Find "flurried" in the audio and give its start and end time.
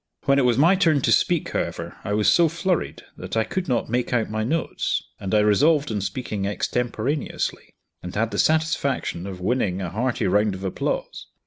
2.49-3.03